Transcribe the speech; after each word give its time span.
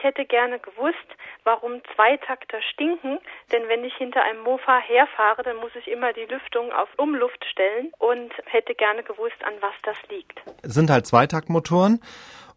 Ich 0.00 0.04
hätte 0.04 0.24
gerne 0.24 0.58
gewusst, 0.58 0.96
warum 1.44 1.82
Zweitakter 1.94 2.62
stinken, 2.72 3.18
denn 3.52 3.68
wenn 3.68 3.84
ich 3.84 3.92
hinter 3.96 4.22
einem 4.22 4.40
Mofa 4.40 4.78
herfahre, 4.78 5.42
dann 5.42 5.56
muss 5.56 5.72
ich 5.78 5.88
immer 5.88 6.14
die 6.14 6.24
Lüftung 6.24 6.72
auf 6.72 6.88
Umluft 6.96 7.44
stellen 7.44 7.92
und 7.98 8.32
hätte 8.46 8.74
gerne 8.74 9.02
gewusst, 9.02 9.36
an 9.44 9.52
was 9.60 9.74
das 9.82 9.96
liegt. 10.08 10.40
Es 10.62 10.72
sind 10.72 10.88
halt 10.88 11.06
Zweitaktmotoren 11.06 12.00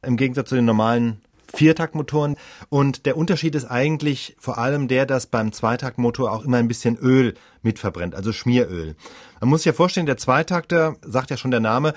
im 0.04 0.16
Gegensatz 0.16 0.48
zu 0.48 0.56
den 0.56 0.64
normalen 0.64 1.22
Viertaktmotoren. 1.54 2.38
Und 2.70 3.06
der 3.06 3.18
Unterschied 3.18 3.56
ist 3.56 3.66
eigentlich 3.66 4.38
vor 4.40 4.58
allem 4.58 4.88
der, 4.88 5.06
dass 5.06 5.28
beim 5.28 5.52
Zweitaktmotor 5.52 6.32
auch 6.32 6.46
immer 6.46 6.58
ein 6.58 6.70
bisschen 6.70 6.98
Öl 6.98 7.34
mitverbrennt, 7.62 8.16
also 8.16 8.32
Schmieröl. 8.32 8.96
Man 9.42 9.50
muss 9.50 9.64
sich 9.64 9.74
ja 9.74 9.74
vorstellen, 9.74 10.06
der 10.06 10.16
Zweitakter, 10.16 10.96
sagt 11.02 11.30
ja 11.30 11.36
schon 11.36 11.52
der 11.52 11.60
Name, 11.60 11.94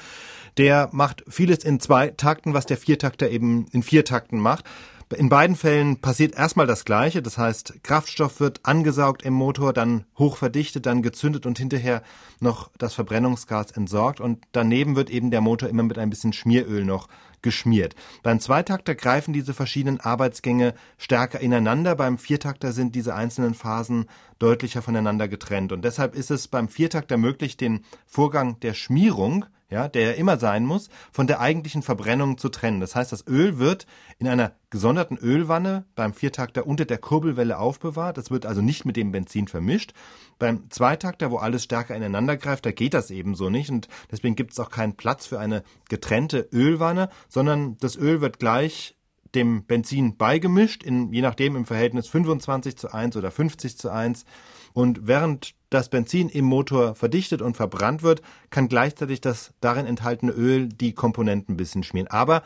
der 0.59 0.89
macht 0.91 1.23
vieles 1.29 1.63
in 1.63 1.79
zwei 1.79 2.09
Takten, 2.09 2.53
was 2.53 2.67
der 2.67 2.79
Viertakter 2.79 3.31
eben 3.31 3.69
in 3.73 3.85
vier 3.85 4.05
Takten 4.05 4.41
macht. 4.41 4.65
In 5.15 5.29
beiden 5.29 5.55
Fällen 5.55 6.01
passiert 6.01 6.35
erstmal 6.35 6.67
das 6.67 6.85
Gleiche, 6.85 7.23
das 7.23 7.39
heißt, 7.39 7.85
Kraftstoff 7.85 8.41
wird 8.41 8.61
angesaugt 8.65 9.23
im 9.23 9.35
Motor, 9.35 9.73
dann 9.73 10.05
hochverdichtet, 10.19 10.85
dann 10.85 11.01
gezündet 11.01 11.47
und 11.47 11.59
hinterher 11.59 12.03
noch 12.41 12.73
das 12.77 12.95
Verbrennungsgas 12.95 13.71
entsorgt. 13.71 14.21
Und 14.21 14.43
daneben 14.51 14.97
wird 14.97 15.09
eben 15.09 15.31
der 15.31 15.41
Motor 15.41 15.69
immer 15.69 15.85
mit 15.85 15.97
ein 15.97 16.11
bisschen 16.11 16.33
Schmieröl 16.33 16.85
noch 16.85 17.07
geschmiert. 17.41 17.95
Beim 18.25 18.41
Zweitakter 18.41 18.97
greifen 18.97 19.33
diese 19.33 19.55
verschiedenen 19.55 20.01
Arbeitsgänge 20.01 20.75
stärker 20.99 21.39
ineinander, 21.39 21.95
beim 21.95 22.19
Viertakter 22.19 22.73
sind 22.73 22.97
diese 22.97 23.15
einzelnen 23.15 23.55
Phasen 23.55 24.07
deutlicher 24.41 24.83
voneinander 24.83 25.29
getrennt. 25.29 25.71
Und 25.71 25.85
deshalb 25.85 26.17
ist 26.17 26.33
es 26.33 26.49
beim 26.49 26.67
Viertakter 26.67 27.17
möglich, 27.17 27.57
den 27.57 27.85
Vorgang 28.07 28.59
der 28.59 28.75
Schmierung 28.75 29.45
ja, 29.69 29.89
der 29.89 30.03
ja 30.03 30.13
immer 30.13 30.39
sein 30.39 30.65
muss, 30.65 30.89
von 31.13 31.27
der 31.27 31.41
eigentlichen 31.41 31.83
Verbrennung 31.83 32.39
zu 32.39 32.49
trennen. 32.49 32.81
Das 32.81 32.95
heißt, 32.95 33.11
das 33.11 33.27
Öl 33.27 33.59
wird 33.59 33.87
in 34.19 34.29
einer 34.29 34.53
gesonderten 34.71 35.19
Ölwanne 35.19 35.87
beim 35.95 36.15
Viertakter 36.15 36.67
unter 36.67 36.85
der 36.85 36.99
Kurbelwelle 36.99 37.59
aufbewahrt. 37.59 38.17
Das 38.17 38.31
wird 38.31 38.47
also 38.47 38.63
nicht 38.63 38.85
mit 38.85 38.97
dem 38.97 39.11
Benzin 39.11 39.49
vermischt. 39.49 39.93
Beim 40.39 40.71
Zweitakter, 40.71 41.31
wo 41.31 41.39
alles 41.39 41.65
stärker 41.65 41.97
ineinander 41.97 42.37
greift, 42.37 42.65
da 42.67 42.71
geht 42.71 42.95
das 42.95 43.11
eben 43.11 43.35
so 43.35 43.51
nicht 43.51 43.71
und 43.71 43.89
deswegen 44.11 44.37
gibt 44.37 44.53
es 44.53 44.61
auch 44.61 44.71
keinen 44.71 44.97
Platz 44.97 45.27
für 45.27 45.41
eine 45.41 45.63
getrennte 45.89 46.49
Ölwanne, 46.53 47.09
sondern 47.29 47.77
das 47.79 47.97
Öl 47.97 48.21
wird 48.21 48.39
gleich 48.39 48.97
dem 49.35 49.65
Benzin 49.65 50.17
beigemischt, 50.17 50.83
in, 50.83 51.13
je 51.13 51.23
nachdem 51.23 51.57
im 51.57 51.67
Verhältnis 51.67 52.09
25 52.09 52.77
zu 52.77 52.93
1 52.93 53.17
oder 53.17 53.31
50 53.31 53.77
zu 53.77 53.91
1. 53.91 54.25
Und 54.73 55.07
während 55.07 55.55
das 55.77 55.89
Benzin 55.89 56.29
im 56.29 56.45
Motor 56.45 56.95
verdichtet 56.95 57.43
und 57.43 57.57
verbrannt 57.57 58.03
wird, 58.03 58.23
kann 58.51 58.69
gleichzeitig 58.69 59.21
das 59.21 59.53
darin 59.61 59.87
enthaltene 59.87 60.33
Öl 60.33 60.69
die 60.69 60.95
Komponenten 60.95 61.55
ein 61.55 61.57
bisschen 61.57 61.83
schmieren. 61.83 62.09
Aber 62.09 62.43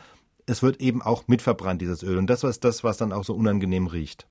es 0.46 0.62
wird 0.62 0.80
eben 0.80 1.00
auch 1.00 1.28
mitverbrannt, 1.28 1.80
dieses 1.80 2.02
Öl. 2.02 2.18
Und 2.18 2.28
das 2.28 2.44
ist 2.44 2.64
das, 2.64 2.82
was 2.82 2.96
dann 2.96 3.12
auch 3.12 3.24
so 3.24 3.34
unangenehm 3.34 3.86
riecht. 3.86 4.26